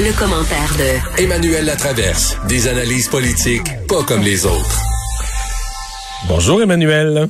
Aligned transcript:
Le, 0.00 0.16
commentaire 0.16 0.70
de 0.78 1.22
Emmanuel 1.22 1.64
Latraverse. 1.64 2.38
Des 2.46 2.68
analyses 2.68 3.08
politiques 3.08 3.66
pas 3.88 4.04
comme 4.06 4.22
les 4.22 4.46
autres. 4.46 4.78
Bonjour 6.28 6.62
Emmanuel. 6.62 7.26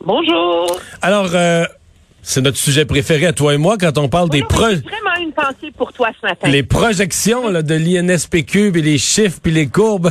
Bonjour. 0.00 0.80
Alors, 1.02 1.28
euh, 1.34 1.64
c'est 2.22 2.40
notre 2.40 2.56
sujet 2.56 2.84
préféré 2.84 3.26
à 3.26 3.32
toi 3.32 3.54
et 3.54 3.58
moi 3.58 3.76
quand 3.78 3.96
on 3.98 4.08
parle 4.08 4.28
des 4.28 4.42
projets. 4.42 4.76
vraiment 4.76 5.16
une 5.20 5.32
pensée 5.32 5.70
pour 5.76 5.92
toi 5.92 6.10
ce 6.20 6.26
matin. 6.26 6.48
Les 6.48 6.64
projections 6.64 7.48
là, 7.48 7.62
de 7.62 7.74
l'INSPQ, 7.74 8.72
puis 8.72 8.82
les 8.82 8.98
chiffres, 8.98 9.38
puis 9.40 9.52
les 9.52 9.68
courbes. 9.68 10.10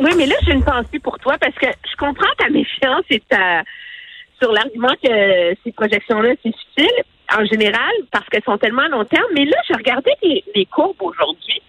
Oui, 0.00 0.10
mais 0.16 0.24
là, 0.24 0.36
j'ai 0.46 0.52
une 0.52 0.64
pensée 0.64 0.98
pour 1.02 1.18
toi 1.18 1.36
parce 1.38 1.54
que 1.54 1.66
je 1.66 1.96
comprends 1.98 2.32
ta 2.38 2.48
méfiance 2.48 3.04
et 3.10 3.22
ta 3.28 3.62
sur 4.40 4.50
l'argument 4.52 4.94
que 5.02 5.54
ces 5.64 5.72
projections-là, 5.72 6.30
c'est 6.42 6.52
futile 6.56 7.04
en 7.38 7.44
général 7.44 7.92
parce 8.10 8.26
qu'elles 8.28 8.44
sont 8.44 8.58
tellement 8.58 8.82
à 8.82 8.88
long 8.88 9.04
terme. 9.04 9.26
Mais 9.34 9.44
là, 9.44 9.56
je 9.68 9.74
regardais 9.74 10.16
les, 10.22 10.66
courbes 10.66 11.00
aujourd'hui. 11.00 11.62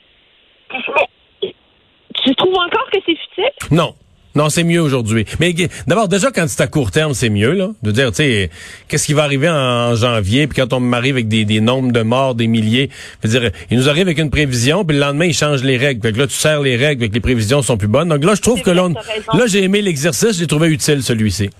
Tu 2.24 2.36
trouves 2.36 2.56
encore 2.56 2.90
que 2.92 3.00
c'est 3.06 3.16
futile? 3.16 3.52
Non. 3.72 3.96
Non, 4.36 4.50
c'est 4.50 4.64
mieux 4.64 4.82
aujourd'hui. 4.82 5.26
Mais 5.40 5.54
d'abord, 5.86 6.08
déjà, 6.08 6.32
quand 6.32 6.46
c'est 6.48 6.64
à 6.64 6.68
court 6.68 6.90
terme, 6.90 7.14
c'est 7.14 7.30
mieux, 7.30 7.52
là. 7.52 7.70
De 7.84 7.92
dire, 7.92 8.10
tu 8.10 8.16
sais, 8.16 8.50
qu'est-ce 8.88 9.06
qui 9.06 9.14
va 9.14 9.24
arriver 9.24 9.48
en, 9.48 9.94
janvier, 9.94 10.48
puis 10.48 10.60
quand 10.60 10.74
on 10.74 10.80
m'arrive 10.80 11.16
avec 11.16 11.28
des, 11.28 11.62
nombres 11.62 11.92
de 11.92 12.02
morts, 12.02 12.34
des 12.34 12.48
milliers, 12.48 12.90
veux 13.22 13.30
dire, 13.30 13.52
il 13.70 13.78
nous 13.78 13.90
arrive 13.90 14.08
avec 14.08 14.18
une 14.18 14.32
prévision, 14.32 14.86
puis 14.86 14.96
le 14.98 15.02
lendemain, 15.02 15.26
il 15.26 15.36
change 15.36 15.64
les 15.64 15.78
règles. 15.78 16.02
Fait 16.02 16.14
que 16.14 16.18
là, 16.18 16.26
tu 16.26 16.34
serres 16.34 16.62
les 16.62 16.76
règles, 16.78 17.10
que 17.10 17.14
les 17.14 17.20
prévisions 17.20 17.62
sont 17.62 17.78
plus 17.78 17.88
bonnes. 17.88 18.10
Donc 18.10 18.24
là, 18.24 18.34
je 18.34 18.42
trouve 18.42 18.64
que 18.64 18.72
là, 18.72 18.90
là 19.34 19.46
j'ai 19.46 19.62
aimé 19.64 19.84
l'exercice, 19.84 20.40
j'ai 20.40 20.48
trouvé 20.48 20.70
utile 20.70 21.04
celui-ci. 21.04 21.52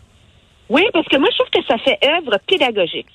Oui, 0.70 0.82
parce 0.94 1.08
que 1.08 1.18
moi, 1.18 1.30
je 1.32 1.38
trouve 1.38 1.52
que 1.52 1.68
ça 1.68 1.78
fait 1.78 2.00
œuvre 2.08 2.40
pédagogique. 2.48 3.06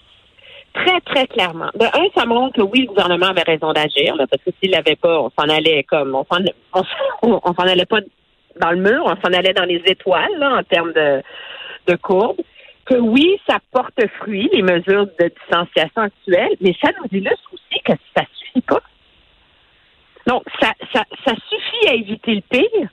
Très, 0.84 1.00
très 1.00 1.26
clairement. 1.26 1.70
De 1.74 1.84
un, 1.84 2.08
ça 2.14 2.24
montre 2.24 2.56
que 2.56 2.62
oui, 2.62 2.82
le 2.82 2.86
gouvernement 2.86 3.26
avait 3.26 3.42
raison 3.42 3.72
d'agir, 3.72 4.14
parce 4.16 4.42
que 4.42 4.50
s'il 4.60 4.70
l'avait 4.70 4.96
pas, 4.96 5.20
on 5.20 5.30
s'en 5.30 5.48
allait 5.48 5.82
comme, 5.84 6.14
on 6.14 6.24
s'en, 6.24 6.42
on 7.22 7.54
s'en 7.54 7.66
allait 7.66 7.86
pas 7.86 8.00
dans 8.60 8.70
le 8.70 8.78
mur, 8.78 9.02
on 9.04 9.16
s'en 9.16 9.32
allait 9.36 9.52
dans 9.52 9.64
les 9.64 9.82
étoiles 9.86 10.42
en 10.42 10.62
termes 10.62 10.92
de, 10.92 11.22
de 11.86 11.96
courbe. 11.96 12.36
Que 12.84 12.94
oui, 12.94 13.38
ça 13.48 13.58
porte 13.72 14.00
fruit, 14.18 14.48
les 14.52 14.62
mesures 14.62 15.06
de 15.18 15.30
distanciation 15.40 16.02
actuelles, 16.02 16.56
mais 16.60 16.74
ça 16.82 16.90
nous 16.98 17.18
illustre 17.18 17.50
aussi 17.52 17.82
que 17.84 17.92
ça 18.16 18.24
suffit 18.34 18.62
pas. 18.62 18.82
Donc, 20.26 20.42
ça, 20.60 20.72
ça, 20.92 21.04
ça 21.24 21.32
suffit 21.48 21.88
à 21.88 21.94
éviter 21.94 22.34
le 22.34 22.42
pire, 22.42 22.88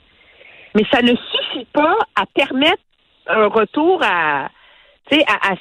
mais 0.73 0.83
ça 0.91 1.01
ne 1.01 1.13
suffit 1.15 1.65
pas 1.71 1.97
à 2.15 2.25
permettre 2.25 2.81
un 3.27 3.47
retour 3.47 4.01
à, 4.03 4.45
à, 4.45 5.55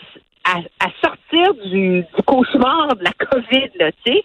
à, 0.44 0.58
à, 0.80 0.90
sortir 1.02 1.54
du, 1.64 2.00
du, 2.02 2.22
cauchemar 2.26 2.96
de 2.96 3.04
la 3.04 3.12
COVID, 3.12 3.70
là, 3.78 3.90
tu 4.04 4.12
sais. 4.12 4.24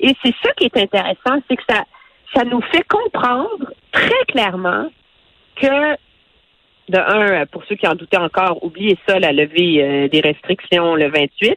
Et 0.00 0.14
c'est 0.22 0.34
ça 0.42 0.52
qui 0.54 0.64
est 0.64 0.76
intéressant, 0.76 1.40
c'est 1.48 1.56
que 1.56 1.62
ça, 1.68 1.84
ça 2.34 2.44
nous 2.44 2.60
fait 2.72 2.86
comprendre 2.88 3.72
très 3.92 4.24
clairement 4.28 4.90
que, 5.56 5.92
de 6.88 6.98
un, 6.98 7.46
pour 7.46 7.64
ceux 7.64 7.76
qui 7.76 7.86
en 7.86 7.94
doutaient 7.94 8.18
encore, 8.18 8.62
oubliez 8.62 8.98
ça, 9.08 9.18
la 9.18 9.32
levée 9.32 9.82
euh, 9.82 10.08
des 10.08 10.20
restrictions 10.20 10.96
le 10.96 11.08
28. 11.08 11.56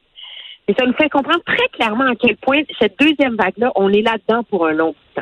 Et 0.69 0.73
ça 0.77 0.85
nous 0.85 0.93
fait 0.93 1.09
comprendre 1.09 1.43
très 1.45 1.67
clairement 1.69 2.11
à 2.11 2.15
quel 2.15 2.35
point 2.37 2.61
cette 2.79 2.99
deuxième 2.99 3.35
vague-là, 3.35 3.71
on 3.75 3.91
est 3.91 4.01
là-dedans 4.01 4.43
pour 4.43 4.67
un 4.67 4.73
long 4.73 4.95
temps. 5.15 5.21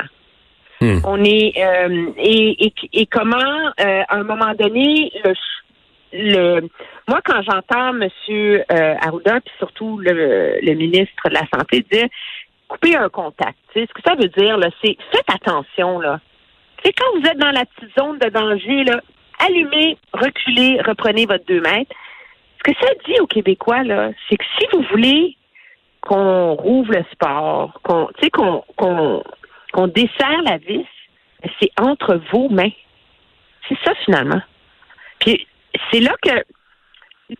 Hmm. 0.80 0.98
On 1.04 1.24
est 1.24 1.54
euh, 1.56 2.10
et, 2.18 2.66
et, 2.66 2.72
et, 2.92 3.06
comment, 3.06 3.36
euh, 3.80 4.02
à 4.08 4.16
un 4.16 4.24
moment 4.24 4.52
donné, 4.58 5.10
le, 5.24 5.32
le 6.12 6.68
moi 7.08 7.20
quand 7.24 7.42
j'entends 7.42 8.00
M. 8.00 8.08
Euh, 8.28 8.94
puis 9.44 9.54
surtout 9.58 9.98
le, 9.98 10.58
le, 10.60 10.74
ministre 10.74 11.28
de 11.28 11.34
la 11.34 11.46
santé 11.54 11.84
dire 11.90 12.08
couper 12.68 12.96
un 12.96 13.08
contact, 13.08 13.58
ce 13.74 13.84
que 13.84 14.02
ça 14.04 14.14
veut 14.14 14.28
dire 14.28 14.56
là, 14.56 14.68
c'est 14.82 14.96
faites 15.12 15.30
attention 15.32 16.00
là. 16.00 16.20
C'est 16.84 16.92
quand 16.92 17.18
vous 17.18 17.26
êtes 17.26 17.38
dans 17.38 17.52
la 17.52 17.64
petite 17.64 17.96
zone 17.98 18.18
de 18.18 18.28
danger, 18.28 18.84
là, 18.84 19.00
allumez, 19.38 19.96
reculez, 20.12 20.80
reprenez 20.86 21.26
votre 21.26 21.44
deux 21.46 21.60
mètres. 21.60 21.94
Ce 22.58 22.72
que 22.72 22.78
ça 22.80 22.92
dit 23.06 23.18
aux 23.20 23.26
Québécois, 23.26 23.82
là, 23.82 24.10
c'est 24.28 24.36
que 24.36 24.44
si 24.58 24.66
vous 24.72 24.82
voulez 24.90 25.36
qu'on 26.00 26.54
rouvre 26.54 26.92
le 26.92 27.04
sport, 27.12 27.80
qu'on, 27.82 28.08
qu'on, 28.32 28.64
qu'on, 28.76 29.22
qu'on 29.72 29.86
desserre 29.88 30.42
la 30.44 30.58
vis, 30.58 30.86
c'est 31.60 31.70
entre 31.80 32.20
vos 32.32 32.48
mains. 32.48 32.70
C'est 33.68 33.78
ça, 33.84 33.92
finalement. 34.04 34.40
Puis, 35.18 35.46
c'est 35.90 36.00
là 36.00 36.12
que 36.22 36.44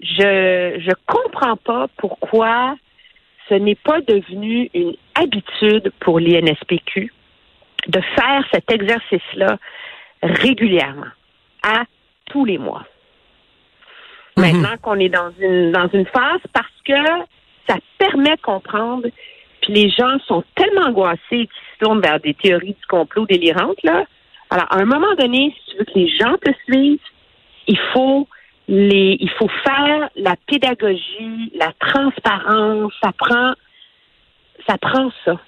je, 0.01 0.81
je 0.81 0.93
comprends 1.07 1.57
pas 1.57 1.87
pourquoi 1.97 2.77
ce 3.49 3.55
n'est 3.55 3.77
pas 3.77 4.01
devenu 4.01 4.71
une 4.75 4.97
habitude 5.15 5.93
pour 6.01 6.19
l'INSPQ 6.19 7.13
de 7.89 8.01
faire 8.01 8.45
cet 8.53 8.71
exercice-là 8.71 9.59
régulièrement, 10.23 11.07
à 11.63 11.85
tous 12.27 12.45
les 12.45 12.59
mois. 12.59 12.85
Mhm. 14.37 14.45
Maintenant 14.45 14.77
qu'on 14.83 14.99
est 14.99 15.09
dans 15.09 15.31
une 15.41 15.73
dans 15.73 15.89
une 15.89 16.07
phase 16.07 16.41
parce 16.53 16.67
que 16.85 17.25
ça 17.69 17.77
permet 17.99 18.37
de 18.37 18.41
comprendre, 18.41 19.07
puis 19.63 19.73
les 19.73 19.91
gens 19.91 20.19
sont 20.27 20.45
tellement 20.55 20.89
angoissés 20.89 21.19
qu'ils 21.31 21.49
se 21.49 21.85
tournent 21.85 22.01
vers 22.01 22.21
des 22.21 22.35
théories 22.35 22.75
du 22.75 22.87
complot 22.89 23.27
délirantes 23.27 23.83
là. 23.83 24.05
Alors, 24.51 24.67
à 24.71 24.79
un 24.79 24.85
moment 24.85 25.13
donné, 25.19 25.55
si 25.59 25.73
tu 25.73 25.79
veux 25.79 25.85
que 25.85 25.99
les 25.99 26.09
gens 26.09 26.37
te 26.39 26.53
suivent, 26.67 27.01
il 27.67 27.79
faut 27.93 28.29
les, 28.69 29.16
il 29.21 29.31
faut 29.38 29.49
faire 29.65 30.09
la 30.16 30.34
pédagogie, 30.47 31.53
la 31.59 31.72
transparence. 31.78 32.93
Ça 33.03 33.10
prend, 33.16 33.53
ça 34.66 34.77
prend 34.78 35.10
ça. 35.25 35.41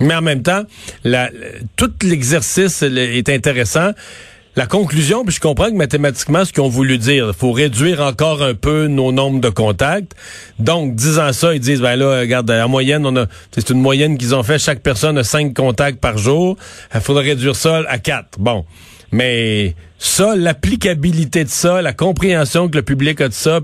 Mais 0.00 0.14
en 0.14 0.22
même 0.22 0.42
temps, 0.42 0.62
la, 1.04 1.30
tout 1.76 1.92
l'exercice 2.02 2.82
est 2.82 3.28
intéressant. 3.28 3.92
La 4.56 4.66
conclusion, 4.66 5.22
puis 5.22 5.34
je 5.34 5.40
comprends 5.40 5.66
que 5.66 5.76
mathématiquement, 5.76 6.46
ce 6.46 6.52
qu'ils 6.52 6.62
ont 6.62 6.68
voulu 6.70 6.96
dire, 6.96 7.34
faut 7.34 7.52
réduire 7.52 8.00
encore 8.00 8.42
un 8.42 8.54
peu 8.54 8.86
nos 8.86 9.12
nombres 9.12 9.38
de 9.38 9.50
contacts. 9.50 10.12
Donc, 10.58 10.94
disant 10.94 11.34
ça, 11.34 11.52
ils 11.52 11.60
disent, 11.60 11.82
ben 11.82 11.94
là, 11.96 12.20
regarde, 12.20 12.50
en 12.50 12.68
moyenne, 12.68 13.04
on 13.04 13.14
a, 13.16 13.26
c'est 13.52 13.68
une 13.68 13.80
moyenne 13.80 14.16
qu'ils 14.16 14.34
ont 14.34 14.42
fait, 14.42 14.58
chaque 14.58 14.80
personne 14.80 15.18
a 15.18 15.24
cinq 15.24 15.52
contacts 15.52 16.00
par 16.00 16.16
jour. 16.16 16.56
Il 16.94 17.00
faudrait 17.02 17.24
réduire 17.24 17.54
ça 17.54 17.82
à 17.86 17.98
quatre. 17.98 18.38
Bon. 18.38 18.64
Mais 19.12 19.74
ça, 19.98 20.34
l'applicabilité 20.36 21.44
de 21.44 21.48
ça, 21.48 21.80
la 21.80 21.92
compréhension 21.92 22.68
que 22.68 22.76
le 22.76 22.82
public 22.82 23.20
a 23.20 23.28
de 23.28 23.32
ça, 23.32 23.60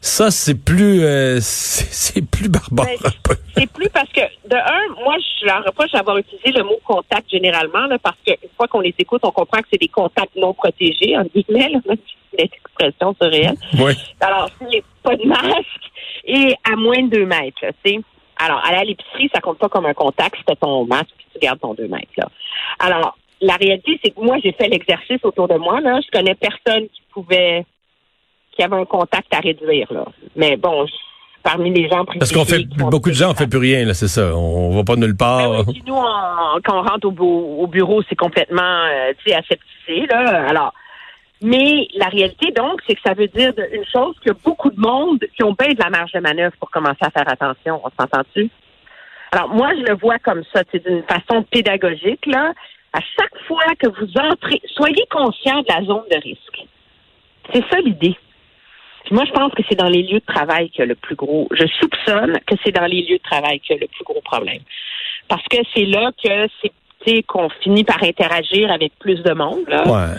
ça, 0.00 0.30
c'est 0.30 0.54
plus, 0.54 1.02
euh, 1.04 1.38
c'est 1.40 2.28
plus 2.28 2.48
barbare. 2.48 2.86
Ben, 3.02 3.36
c'est 3.56 3.70
plus 3.72 3.88
parce 3.88 4.10
que, 4.10 4.20
de 4.20 4.56
un, 4.56 5.02
moi, 5.04 5.16
je 5.40 5.46
leur 5.46 5.64
reproche 5.64 5.92
d'avoir 5.92 6.18
utilisé 6.18 6.52
le 6.52 6.64
mot 6.64 6.78
contact 6.84 7.30
généralement, 7.30 7.86
là, 7.86 7.98
parce 7.98 8.16
qu'une 8.26 8.50
fois 8.56 8.68
qu'on 8.68 8.80
les 8.80 8.94
écoute, 8.98 9.22
on 9.24 9.30
comprend 9.30 9.60
que 9.60 9.68
c'est 9.72 9.80
des 9.80 9.88
contacts 9.88 10.36
non 10.36 10.54
protégés, 10.54 11.16
en 11.16 11.24
guillemets, 11.24 11.70
là, 11.70 11.94
l'expression 12.38 13.14
surréelle. 13.20 13.56
Oui. 13.78 13.92
Alors, 14.20 14.50
s'il 14.58 14.82
pas 15.02 15.16
de 15.16 15.26
masque 15.26 15.90
et 16.24 16.54
à 16.70 16.76
moins 16.76 17.02
de 17.02 17.08
deux 17.08 17.26
mètres, 17.26 17.60
tu 17.60 17.92
sais. 17.92 18.00
Alors, 18.38 18.64
aller 18.64 18.78
à 18.78 18.84
l'épicerie, 18.84 19.30
ça 19.32 19.40
compte 19.40 19.58
pas 19.58 19.68
comme 19.68 19.86
un 19.86 19.94
contact, 19.94 20.36
c'était 20.38 20.56
ton 20.56 20.84
masque, 20.84 21.10
puis 21.16 21.26
tu 21.32 21.38
gardes 21.38 21.60
ton 21.60 21.74
deux 21.74 21.88
mètres, 21.88 22.12
là. 22.16 22.28
Alors, 22.78 23.16
la 23.42 23.56
réalité, 23.56 23.98
c'est 24.02 24.10
que 24.10 24.20
moi, 24.20 24.36
j'ai 24.42 24.52
fait 24.52 24.68
l'exercice 24.68 25.18
autour 25.24 25.48
de 25.48 25.56
moi. 25.56 25.80
Là. 25.80 26.00
Je 26.00 26.10
connais 26.16 26.34
personne 26.34 26.88
qui 26.88 27.02
pouvait, 27.12 27.66
qui 28.52 28.62
avait 28.62 28.76
un 28.76 28.84
contact 28.84 29.34
à 29.34 29.40
réduire. 29.40 29.92
Là. 29.92 30.04
Mais 30.36 30.56
bon, 30.56 30.86
parmi 31.42 31.72
les 31.72 31.88
gens 31.88 32.04
Parce 32.04 32.32
qu'on 32.32 32.44
fait 32.44 32.64
beaucoup 32.78 33.10
de 33.10 33.14
gens 33.14 33.32
on 33.32 33.34
fait 33.34 33.48
plus 33.48 33.58
rien, 33.58 33.84
là, 33.84 33.94
c'est 33.94 34.08
ça. 34.08 34.34
On, 34.36 34.70
va 34.70 34.84
pas 34.84 34.94
nulle 34.94 35.16
part. 35.16 35.64
Ben 35.64 35.72
nous, 35.84 35.94
quand 36.64 36.78
on 36.78 36.82
rentre 36.82 37.08
au, 37.08 37.66
bureau, 37.66 38.02
c'est 38.08 38.16
complètement 38.16 38.62
euh, 38.62 39.12
aseptisé, 39.26 40.06
là. 40.08 40.46
Alors, 40.48 40.72
mais 41.42 41.88
la 41.96 42.06
réalité, 42.06 42.52
donc, 42.52 42.80
c'est 42.86 42.94
que 42.94 43.00
ça 43.04 43.14
veut 43.14 43.26
dire 43.26 43.52
une 43.72 43.84
chose 43.92 44.14
que 44.24 44.30
beaucoup 44.44 44.70
de 44.70 44.78
monde 44.78 45.18
qui 45.36 45.42
ont 45.42 45.56
bien 45.58 45.72
de 45.72 45.82
la 45.82 45.90
marge 45.90 46.12
de 46.12 46.20
manœuvre 46.20 46.54
pour 46.60 46.70
commencer 46.70 47.00
à 47.00 47.10
faire 47.10 47.28
attention. 47.28 47.80
On 47.82 47.90
s'entend-tu? 48.00 48.48
Alors, 49.32 49.48
moi, 49.48 49.70
je 49.76 49.82
le 49.82 49.96
vois 49.96 50.20
comme 50.20 50.44
ça, 50.52 50.62
c'est 50.70 50.86
d'une 50.86 51.02
façon 51.02 51.42
pédagogique, 51.42 52.24
là 52.26 52.52
à 52.92 53.00
chaque 53.00 53.38
fois 53.46 53.64
que 53.78 53.88
vous 53.88 54.12
entrez, 54.18 54.60
soyez 54.74 55.04
conscient 55.10 55.60
de 55.62 55.66
la 55.68 55.84
zone 55.84 56.04
de 56.10 56.16
risque. 56.22 56.66
C'est 57.52 57.64
ça 57.70 57.78
l'idée. 57.80 58.16
Moi, 59.10 59.24
je 59.26 59.32
pense 59.32 59.52
que 59.54 59.62
c'est 59.68 59.74
dans 59.76 59.88
les 59.88 60.02
lieux 60.02 60.20
de 60.20 60.24
travail 60.32 60.70
qu'il 60.70 60.80
y 60.80 60.82
a 60.82 60.86
le 60.86 60.94
plus 60.94 61.16
gros. 61.16 61.48
Je 61.50 61.66
soupçonne 61.80 62.38
que 62.46 62.54
c'est 62.64 62.72
dans 62.72 62.86
les 62.86 63.02
lieux 63.02 63.18
de 63.18 63.22
travail 63.22 63.60
qu'il 63.60 63.74
y 63.76 63.78
a 63.78 63.82
le 63.82 63.88
plus 63.88 64.04
gros 64.04 64.20
problème. 64.22 64.60
Parce 65.28 65.42
que 65.50 65.56
c'est 65.74 65.84
là 65.86 66.10
que 66.22 66.46
c'est 67.04 67.22
qu'on 67.24 67.48
finit 67.62 67.82
par 67.84 68.02
interagir 68.02 68.70
avec 68.70 68.92
plus 69.00 69.20
de 69.22 69.32
monde. 69.32 69.64
Là. 69.68 69.86
Ouais. 69.88 70.14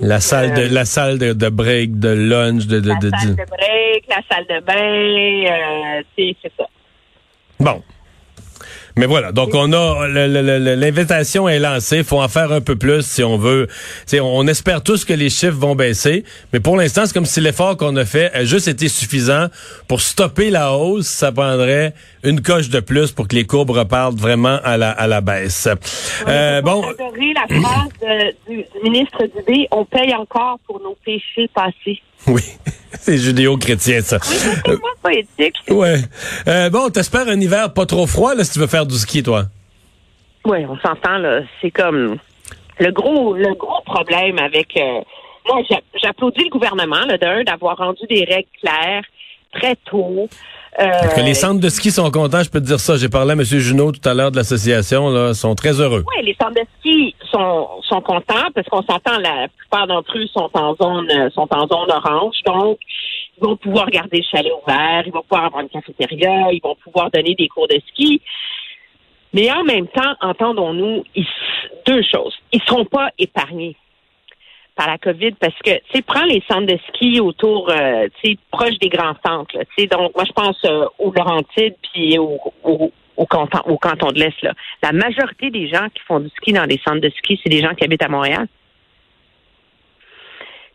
La 0.00 0.20
salle 0.20 0.54
de 0.54 0.72
la 0.72 0.84
salle 0.84 1.18
de, 1.18 1.32
de 1.32 1.48
break, 1.48 1.98
de 1.98 2.10
lunch, 2.10 2.66
de 2.66 2.78
de, 2.78 2.88
La 2.90 2.94
de, 2.96 3.10
salle 3.10 3.30
de- 3.34 3.44
break, 3.44 4.04
la 4.08 4.22
salle 4.30 4.46
de 4.46 4.64
bain, 4.64 5.98
euh, 5.98 6.02
c'est 6.16 6.36
ça. 6.56 6.66
Bon. 7.58 7.82
Mais 8.98 9.06
voilà, 9.06 9.30
donc 9.30 9.50
on 9.54 9.72
a 9.72 10.08
l'invitation 10.08 11.48
est 11.48 11.60
lancée, 11.60 12.02
faut 12.02 12.20
en 12.20 12.26
faire 12.26 12.50
un 12.50 12.60
peu 12.60 12.74
plus 12.74 13.06
si 13.06 13.22
on 13.22 13.38
veut. 13.38 13.68
T'sais, 14.06 14.18
on 14.18 14.44
espère 14.48 14.82
tous 14.82 15.04
que 15.04 15.12
les 15.12 15.30
chiffres 15.30 15.56
vont 15.56 15.76
baisser, 15.76 16.24
mais 16.52 16.58
pour 16.58 16.76
l'instant, 16.76 17.06
c'est 17.06 17.12
comme 17.14 17.24
si 17.24 17.40
l'effort 17.40 17.76
qu'on 17.76 17.94
a 17.94 18.04
fait 18.04 18.32
a 18.34 18.44
juste 18.44 18.66
été 18.66 18.88
suffisant 18.88 19.46
pour 19.86 20.00
stopper 20.00 20.50
la 20.50 20.72
hausse. 20.72 21.06
Ça 21.06 21.30
prendrait 21.30 21.94
une 22.24 22.40
coche 22.42 22.70
de 22.70 22.80
plus 22.80 23.12
pour 23.12 23.28
que 23.28 23.36
les 23.36 23.44
courbes 23.46 23.70
repartent 23.70 24.18
vraiment 24.18 24.58
à 24.64 24.76
la 24.76 24.90
à 24.90 25.06
la 25.06 25.20
baisse. 25.20 25.68
Euh, 26.26 26.60
bon, 26.62 26.82
adoré 26.82 27.34
la 27.34 27.46
phrase 27.60 27.88
de- 28.02 28.50
du, 28.50 28.56
du 28.62 28.90
ministre 28.90 29.18
Dubé, 29.36 29.68
on 29.70 29.84
paye 29.84 30.12
encore 30.14 30.58
pour 30.66 30.80
nos 30.82 30.96
péchés 31.04 31.48
passés. 31.54 32.02
oui, 32.26 32.42
c'est 32.92 33.16
judéo-chrétien 33.18 34.00
ça. 34.02 34.18
Oui, 34.66 34.74
poétique. 35.02 35.56
Ouais. 35.70 35.98
Euh, 36.46 36.68
bon, 36.70 36.90
t'espères 36.90 37.28
un 37.28 37.40
hiver 37.40 37.72
pas 37.72 37.86
trop 37.86 38.06
froid 38.06 38.34
là 38.34 38.44
si 38.44 38.52
tu 38.52 38.58
veux 38.58 38.66
faire 38.66 38.86
du 38.86 38.96
ski 38.96 39.22
toi? 39.22 39.44
Oui, 40.44 40.58
on 40.68 40.76
s'entend 40.78 41.18
là. 41.18 41.40
C'est 41.60 41.70
comme 41.70 42.16
le 42.78 42.90
gros, 42.92 43.34
le 43.34 43.54
gros 43.54 43.82
problème 43.84 44.38
avec. 44.38 44.76
euh, 44.76 45.00
moi, 45.48 45.62
j'a- 45.70 45.80
j'applaudis 46.02 46.44
le 46.44 46.50
gouvernement 46.50 47.04
là, 47.06 47.16
d'un 47.18 47.42
d'avoir 47.44 47.76
rendu 47.78 48.02
des 48.08 48.24
règles 48.24 48.48
claires 48.60 49.02
très 49.52 49.76
tôt. 49.90 50.28
Euh, 50.80 51.22
les 51.24 51.34
centres 51.34 51.60
de 51.60 51.68
ski 51.68 51.90
sont 51.90 52.08
contents, 52.10 52.42
je 52.42 52.50
peux 52.50 52.60
te 52.60 52.66
dire 52.66 52.78
ça. 52.78 52.96
J'ai 52.96 53.08
parlé 53.08 53.30
à 53.30 53.34
M. 53.34 53.42
Junot 53.42 53.90
tout 53.92 54.08
à 54.08 54.14
l'heure 54.14 54.30
de 54.30 54.36
l'association, 54.36 55.10
là, 55.10 55.34
sont 55.34 55.54
très 55.56 55.80
heureux. 55.80 56.04
Oui, 56.06 56.24
les 56.24 56.36
centres 56.40 56.54
de 56.54 56.66
ski 56.78 57.14
sont, 57.32 57.68
sont 57.82 58.00
contents 58.00 58.46
parce 58.54 58.68
qu'on 58.68 58.82
s'entend, 58.82 59.18
la 59.18 59.48
plupart 59.56 59.86
d'entre 59.88 60.16
eux 60.16 60.26
sont 60.32 60.48
en 60.54 60.76
zone 60.76 61.10
euh, 61.10 61.30
sont 61.30 61.48
en 61.50 61.66
zone 61.66 61.90
orange, 61.90 62.36
donc 62.46 62.78
ils 63.36 63.44
vont 63.44 63.56
pouvoir 63.56 63.90
garder 63.90 64.18
le 64.18 64.24
chalet 64.30 64.52
ouvert, 64.64 65.02
ils 65.06 65.12
vont 65.12 65.22
pouvoir 65.22 65.46
avoir 65.46 65.62
une 65.62 65.68
cafétéria, 65.68 66.52
ils 66.52 66.60
vont 66.62 66.76
pouvoir 66.84 67.10
donner 67.10 67.34
des 67.34 67.48
cours 67.48 67.66
de 67.68 67.80
ski. 67.88 68.20
Mais 69.32 69.50
en 69.52 69.64
même 69.64 69.88
temps, 69.88 70.14
entendons-nous, 70.20 71.04
ils- 71.14 71.26
deux 71.86 72.02
choses. 72.02 72.34
Ils 72.52 72.62
seront 72.62 72.84
pas 72.84 73.10
épargnés 73.18 73.76
par 74.78 74.86
la 74.86 74.96
COVID 74.96 75.32
parce 75.32 75.54
que, 75.64 75.70
tu 75.72 75.82
sais, 75.92 76.02
prends 76.02 76.24
les 76.24 76.40
centres 76.48 76.66
de 76.72 76.78
ski 76.88 77.18
autour, 77.20 77.68
euh, 77.68 78.06
tu 78.22 78.30
sais, 78.30 78.38
proches 78.52 78.78
des 78.78 78.88
grands 78.88 79.16
centres. 79.26 79.58
Tu 79.58 79.66
sais, 79.82 79.86
donc, 79.88 80.12
moi, 80.14 80.24
je 80.24 80.32
pense 80.32 80.56
euh, 80.64 80.86
aux 81.00 81.12
Laurentides 81.12 81.74
puis 81.92 82.16
au, 82.16 82.38
au, 82.62 82.92
au, 83.16 83.26
canton, 83.26 83.58
au 83.66 83.76
canton 83.76 84.12
de 84.12 84.20
l'Est. 84.20 84.40
là. 84.42 84.52
La 84.82 84.92
majorité 84.92 85.50
des 85.50 85.66
gens 85.68 85.88
qui 85.92 86.00
font 86.06 86.20
du 86.20 86.28
ski 86.30 86.52
dans 86.52 86.66
des 86.66 86.80
centres 86.86 87.00
de 87.00 87.10
ski, 87.10 87.40
c'est 87.42 87.50
des 87.50 87.60
gens 87.60 87.74
qui 87.74 87.82
habitent 87.84 88.04
à 88.04 88.08
Montréal. 88.08 88.46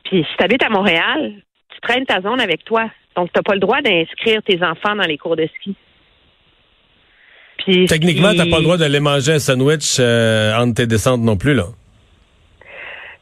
Puis, 0.04 0.26
si 0.30 0.38
tu 0.38 0.44
habites 0.44 0.64
à 0.64 0.70
Montréal, 0.70 1.34
tu 1.74 1.80
traînes 1.82 2.06
ta 2.06 2.20
zone 2.22 2.42
avec 2.42 2.66
toi. 2.66 2.90
Donc, 3.16 3.32
tu 3.32 3.40
n'as 3.40 3.44
pas 3.44 3.54
le 3.54 3.62
droit 3.62 3.82
d'inscrire 3.82 4.42
tes 4.44 4.62
enfants 4.64 4.96
dans 4.98 5.08
les 5.08 5.18
cours 5.18 5.38
de 5.38 5.48
ski. 5.60 5.76
Puis, 7.60 7.86
Techniquement, 7.86 8.32
si- 8.32 8.38
t'as 8.38 8.50
pas 8.50 8.58
le 8.58 8.64
droit 8.64 8.78
d'aller 8.78 9.00
manger 9.00 9.34
un 9.34 9.40
sandwich 9.40 9.96
euh, 10.00 10.54
entre 10.58 10.74
tes 10.76 10.88
descentes 10.88 11.22
non 11.22 11.38
plus, 11.38 11.54
là. 11.54 11.68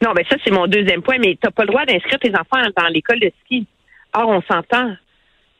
Non, 0.01 0.13
mais 0.15 0.25
ça, 0.29 0.35
c'est 0.43 0.51
mon 0.51 0.67
deuxième 0.67 1.01
point, 1.01 1.17
mais 1.19 1.33
tu 1.33 1.39
n'as 1.43 1.51
pas 1.51 1.63
le 1.63 1.67
droit 1.67 1.85
d'inscrire 1.85 2.19
tes 2.19 2.31
enfants 2.31 2.67
dans 2.75 2.87
l'école 2.87 3.19
de 3.19 3.31
ski. 3.43 3.67
Or, 4.13 4.27
on 4.27 4.41
s'entend. 4.41 4.95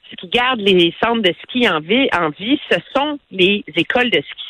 Ce 0.10 0.16
qui 0.16 0.28
garde 0.28 0.60
les 0.60 0.94
centres 1.02 1.22
de 1.22 1.34
ski 1.44 1.70
en 1.70 1.80
vie, 1.80 2.10
en 2.12 2.30
vie, 2.32 2.60
ce 2.70 2.78
sont 2.94 3.18
les 3.30 3.64
écoles 3.76 4.10
de 4.10 4.20
ski. 4.20 4.46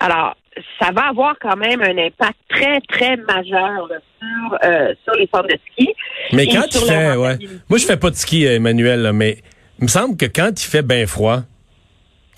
Alors, 0.00 0.36
ça 0.80 0.90
va 0.92 1.08
avoir 1.08 1.36
quand 1.40 1.56
même 1.56 1.80
un 1.80 1.96
impact 1.96 2.36
très, 2.48 2.80
très 2.80 3.16
majeur 3.16 3.86
là, 3.88 3.96
sur, 4.18 4.58
euh, 4.64 4.94
sur 5.04 5.14
les 5.14 5.28
centres 5.32 5.48
de 5.48 5.58
ski. 5.70 5.94
Mais 6.32 6.46
quand 6.46 6.66
tu 6.70 6.78
fais, 6.78 7.16
ouais. 7.16 7.38
Moi, 7.68 7.78
je 7.78 7.86
fais 7.86 7.96
pas 7.96 8.10
de 8.10 8.16
ski, 8.16 8.46
euh, 8.46 8.56
Emmanuel, 8.56 9.02
là, 9.02 9.12
mais 9.12 9.38
il 9.78 9.84
me 9.84 9.88
semble 9.88 10.16
que 10.16 10.26
quand 10.26 10.50
il 10.62 10.66
fait 10.66 10.82
bien 10.82 11.06
froid, 11.06 11.42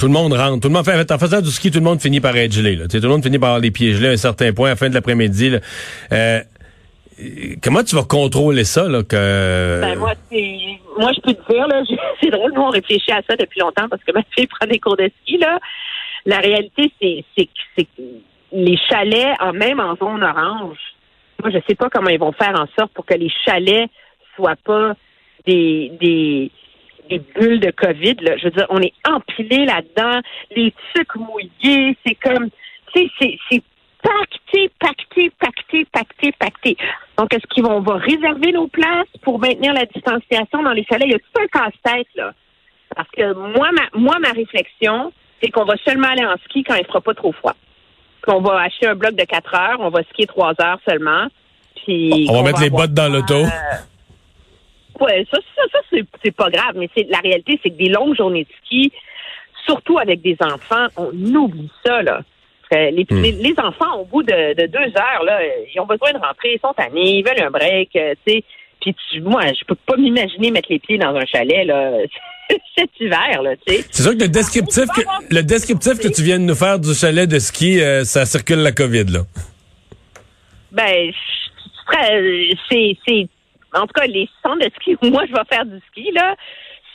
tout 0.02 0.08
le 0.08 0.14
monde 0.14 0.32
rentre. 0.32 0.58
Tout 0.60 0.66
le 0.66 0.74
monde 0.74 0.84
fait, 0.84 1.12
en 1.12 1.18
faisant 1.18 1.40
du 1.40 1.50
ski, 1.50 1.70
tout 1.70 1.78
le 1.78 1.84
monde 1.84 2.00
finit 2.00 2.20
par 2.20 2.36
être 2.36 2.50
gelé. 2.50 2.76
Tout 2.76 2.98
le 3.00 3.08
monde 3.08 3.22
finit 3.22 3.38
par 3.38 3.50
avoir 3.50 3.60
les 3.60 3.70
pieds 3.70 3.92
gelés 3.92 4.08
à 4.08 4.10
un 4.10 4.16
certain 4.16 4.52
point 4.52 4.66
à 4.66 4.70
la 4.70 4.76
fin 4.76 4.88
de 4.88 4.94
l'après-midi. 4.94 5.54
Euh, 6.10 6.40
comment 7.62 7.84
tu 7.84 7.94
vas 7.94 8.02
contrôler 8.02 8.64
ça, 8.64 8.88
là, 8.88 9.04
que... 9.04 9.80
Ben, 9.80 9.96
moi, 9.96 10.14
moi, 10.98 11.12
je 11.14 11.20
peux 11.20 11.34
te 11.34 11.52
dire, 11.52 11.68
là, 11.68 11.82
c'est 12.20 12.30
drôle, 12.30 12.52
nous, 12.52 12.62
on 12.62 12.70
réfléchit 12.70 13.12
à 13.12 13.22
ça 13.30 13.36
depuis 13.36 13.60
longtemps 13.60 13.88
parce 13.88 14.02
que 14.02 14.10
ma 14.10 14.22
fille 14.36 14.48
prend 14.48 14.66
des 14.66 14.80
cours 14.80 14.96
de 14.96 15.08
ski, 15.22 15.38
là. 15.38 15.60
La 16.26 16.38
réalité, 16.38 16.92
c'est, 17.00 17.46
que- 17.76 18.02
les 18.50 18.78
chalets, 18.90 19.36
même 19.54 19.78
en 19.78 19.94
zone 19.94 20.24
orange, 20.24 20.78
moi, 21.40 21.52
je 21.52 21.58
sais 21.68 21.76
pas 21.76 21.88
comment 21.90 22.10
ils 22.10 22.18
vont 22.18 22.32
faire 22.32 22.60
en 22.60 22.66
sorte 22.76 22.92
pour 22.92 23.06
que 23.06 23.14
les 23.14 23.30
chalets 23.44 23.88
soient 24.34 24.56
pas 24.64 24.94
des, 25.46 25.92
des, 26.00 26.50
des 27.08 27.18
bulles 27.18 27.60
de 27.60 27.70
COVID, 27.70 28.16
là. 28.20 28.36
Je 28.38 28.44
veux 28.44 28.50
dire, 28.50 28.66
on 28.70 28.80
est 28.80 28.92
empilés 29.08 29.64
là-dedans, 29.64 30.20
les 30.54 30.72
trucs 30.94 31.14
mouillés, 31.16 31.96
c'est 32.04 32.14
comme, 32.16 32.48
tu 32.94 33.00
sais, 33.00 33.10
c'est, 33.20 33.38
c'est 33.50 33.62
pacté, 34.02 34.70
pacté, 34.80 35.32
pacté, 35.38 35.86
pacté, 35.92 36.32
pacté. 36.38 36.76
Donc, 37.18 37.32
est-ce 37.32 37.46
qu'ils 37.48 37.64
vont, 37.64 37.76
on 37.76 37.80
va 37.80 37.96
réserver 37.96 38.52
nos 38.52 38.66
places 38.66 39.06
pour 39.22 39.38
maintenir 39.38 39.72
la 39.72 39.86
distanciation 39.86 40.62
dans 40.62 40.72
les 40.72 40.84
chalets? 40.84 41.06
Il 41.06 41.12
y 41.12 41.14
a 41.14 41.18
tout 41.18 41.40
un 41.40 41.46
casse-tête, 41.46 42.08
là. 42.16 42.32
Parce 42.94 43.08
que 43.10 43.32
moi, 43.32 43.70
ma, 43.72 43.98
moi, 43.98 44.18
ma 44.20 44.32
réflexion, 44.32 45.12
c'est 45.42 45.50
qu'on 45.50 45.64
va 45.64 45.74
seulement 45.84 46.08
aller 46.08 46.24
en 46.24 46.36
ski 46.44 46.62
quand 46.64 46.74
il 46.74 46.84
fera 46.84 47.00
pas 47.00 47.14
trop 47.14 47.32
froid. 47.32 47.54
Qu'on 48.22 48.40
va 48.40 48.60
acheter 48.60 48.86
un 48.86 48.94
bloc 48.94 49.14
de 49.14 49.24
4 49.24 49.54
heures, 49.54 49.80
on 49.80 49.90
va 49.90 50.02
skier 50.10 50.26
3 50.26 50.54
heures 50.60 50.78
seulement. 50.88 51.26
Puis 51.76 52.26
On 52.28 52.34
va 52.34 52.38
qu'on 52.38 52.44
mettre 52.44 52.60
les 52.60 52.70
bottes 52.70 52.94
dans 52.94 53.10
l'auto. 53.10 53.44
Ouais, 55.04 55.26
ça, 55.30 55.38
ça, 55.56 55.62
ça 55.72 55.78
c'est, 55.90 56.04
c'est 56.24 56.30
pas 56.34 56.48
grave, 56.50 56.74
mais 56.76 56.88
c'est 56.96 57.06
la 57.10 57.18
réalité, 57.18 57.58
c'est 57.62 57.70
que 57.70 57.76
des 57.76 57.88
longues 57.88 58.16
journées 58.16 58.44
de 58.44 58.50
ski, 58.64 58.92
surtout 59.66 59.98
avec 59.98 60.22
des 60.22 60.36
enfants, 60.40 60.86
on 60.96 61.10
oublie 61.34 61.70
ça, 61.84 62.02
là. 62.02 62.20
Euh, 62.74 62.90
Les, 62.90 63.04
Hmm. 63.10 63.20
les, 63.22 63.32
les 63.32 63.54
enfants, 63.58 63.98
au 64.00 64.04
bout 64.06 64.22
de, 64.22 64.54
de 64.54 64.66
deux 64.66 64.78
heures, 64.98 65.22
là, 65.24 65.40
ils 65.74 65.78
ont 65.80 65.86
besoin 65.86 66.12
de 66.12 66.18
rentrer, 66.18 66.54
ils 66.54 66.60
sont 66.60 66.72
tannés, 66.72 67.18
ils 67.18 67.22
veulent 67.22 67.42
un 67.42 67.50
break, 67.50 67.90
euh, 67.96 68.14
tu 68.26 68.32
sais. 68.34 68.44
Puis 68.80 68.94
tu- 69.10 69.20
moi, 69.20 69.42
je 69.48 69.64
peux 69.66 69.74
pas 69.74 69.96
m'imaginer 69.96 70.50
mettre 70.50 70.68
les 70.70 70.78
pieds 70.78 70.96
dans 70.98 71.14
un 71.14 71.24
chalet, 71.26 71.66
là, 71.66 71.92
cet 72.78 72.90
hiver, 72.98 73.42
là, 73.42 73.56
tu 73.66 73.74
sais. 73.74 73.84
C'est 73.90 74.02
sûr 74.02 74.12
que 74.16 74.22
le 74.22 74.28
descriptif, 74.28 74.84
que, 74.86 75.02
le 75.34 75.42
descriptif 75.42 75.98
que 76.00 76.08
tu 76.08 76.22
viens 76.22 76.38
de 76.38 76.44
nous 76.44 76.54
faire 76.54 76.78
du 76.78 76.94
chalet 76.94 77.28
de 77.28 77.38
ski, 77.38 77.80
euh, 77.82 78.04
ça 78.04 78.24
circule 78.24 78.58
la 78.60 78.72
COVID, 78.72 79.04
là. 79.04 79.20
Ben, 80.72 81.12
c'est, 82.70 82.96
en 83.74 83.86
tout 83.86 83.94
cas, 83.94 84.06
les 84.06 84.28
centres 84.42 84.64
de 84.64 84.70
ski 84.76 84.96
où 85.02 85.06
moi 85.10 85.24
je 85.26 85.32
vais 85.32 85.44
faire 85.50 85.64
du 85.64 85.80
ski, 85.88 86.10
là, 86.12 86.34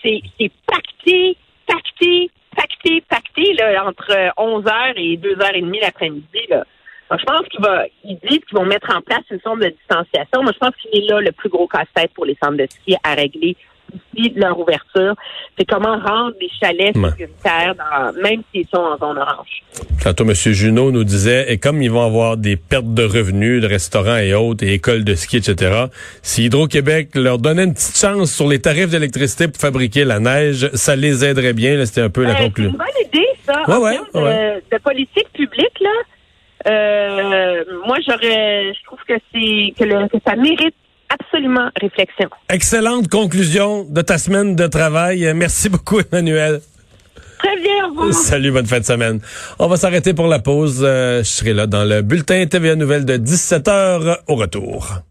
c'est, 0.03 0.21
pacté, 0.65 1.37
pacté, 1.65 2.31
pacté, 2.55 3.01
pacté, 3.01 3.53
là, 3.53 3.85
entre 3.85 4.11
11h 4.37 4.93
et 4.95 5.17
2h30 5.17 5.81
l'après-midi, 5.81 6.47
là. 6.49 6.63
Donc, 7.09 7.21
je 7.21 7.25
pense 7.25 7.47
qu'il 7.47 7.61
va, 7.61 7.85
ils 8.03 8.19
disent 8.19 8.41
qu'ils 8.47 8.57
vont 8.57 8.65
mettre 8.65 8.93
en 8.93 9.01
place 9.01 9.23
une 9.31 9.39
forme 9.39 9.61
de 9.61 9.69
distanciation. 9.69 10.43
Moi, 10.43 10.51
je 10.53 10.59
pense 10.59 10.75
qu'il 10.75 11.03
est 11.03 11.07
là 11.07 11.21
le 11.21 11.31
plus 11.31 11.49
gros 11.49 11.65
casse-tête 11.65 12.11
pour 12.13 12.25
les 12.25 12.37
centres 12.43 12.57
de 12.57 12.67
ski 12.69 12.97
à 13.01 13.13
régler 13.13 13.55
d'ici 13.93 14.33
leur 14.35 14.59
ouverture. 14.59 15.15
C'est 15.57 15.65
comment 15.65 15.97
rendre 15.99 16.33
les 16.41 16.49
chalets 16.61 16.95
Ouais. 16.97 17.09
sécuritaires, 17.11 17.75
dans, 17.75 18.21
même 18.21 18.41
s'ils 18.53 18.67
sont 18.73 18.79
en 18.81 18.97
zone 18.97 19.17
orange. 19.17 19.63
Tantôt, 20.03 20.23
M. 20.23 20.33
Junot 20.33 20.91
nous 20.91 21.03
disait, 21.03 21.51
et 21.51 21.57
comme 21.57 21.81
ils 21.81 21.91
vont 21.91 22.05
avoir 22.05 22.37
des 22.37 22.55
pertes 22.57 22.93
de 22.93 23.03
revenus 23.03 23.61
de 23.61 23.67
restaurants 23.67 24.17
et 24.17 24.33
autres, 24.33 24.63
et 24.63 24.73
écoles 24.73 25.03
de 25.03 25.15
ski, 25.15 25.37
etc., 25.37 25.85
si 26.21 26.45
Hydro-Québec 26.45 27.09
leur 27.15 27.37
donnait 27.37 27.63
une 27.65 27.73
petite 27.73 27.97
chance 27.97 28.31
sur 28.33 28.47
les 28.47 28.59
tarifs 28.59 28.89
d'électricité 28.89 29.47
pour 29.47 29.61
fabriquer 29.61 30.03
la 30.05 30.19
neige, 30.19 30.69
ça 30.73 30.95
les 30.95 31.25
aiderait 31.25 31.53
bien. 31.53 31.83
C'était 31.85 32.01
un 32.01 32.09
peu 32.09 32.23
la 32.23 32.31
Euh, 32.31 32.33
c'est 32.37 32.43
conclusion. 32.45 32.71
une 32.71 32.77
bonne 32.77 32.87
idée, 33.05 33.27
ça. 33.45 33.63
Ouais, 33.67 33.75
en 33.75 33.81
ouais, 33.81 33.97
termes 34.13 34.23
de, 34.71 34.75
de 34.77 34.81
politique 34.81 35.31
publique, 35.33 35.79
là. 35.81 35.89
Euh, 36.67 37.63
moi, 37.85 37.97
j'aurais, 38.07 38.73
je 38.73 38.83
trouve 38.85 38.99
que 39.07 39.13
c'est 39.33 39.73
que, 39.77 39.83
le- 39.83 40.07
que 40.09 40.17
ça 40.25 40.35
mérite 40.35 40.75
absolument 41.09 41.69
réflexion. 41.79 42.29
Excellente 42.49 43.07
conclusion 43.07 43.83
de 43.83 44.01
ta 44.01 44.17
semaine 44.17 44.55
de 44.55 44.67
travail. 44.67 45.31
Merci 45.33 45.69
beaucoup, 45.69 45.99
Emmanuel. 45.99 46.61
Très 47.39 47.55
bien, 47.61 47.87
revoir. 47.89 48.13
Salut, 48.13 48.51
bonne 48.51 48.65
fin 48.65 48.79
de 48.79 48.85
semaine. 48.85 49.19
On 49.59 49.67
va 49.67 49.77
s'arrêter 49.77 50.13
pour 50.13 50.27
la 50.27 50.39
pause. 50.39 50.81
Euh, 50.83 51.19
je 51.19 51.29
serai 51.29 51.53
là 51.53 51.67
dans 51.67 51.83
le 51.83 52.01
bulletin 52.01 52.45
TVA 52.47 52.75
Nouvelle 52.75 53.05
de 53.05 53.17
17h 53.17 54.17
au 54.27 54.35
retour. 54.35 55.01